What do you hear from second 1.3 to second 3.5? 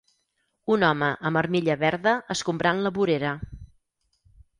armilla verda escombrant la vorera.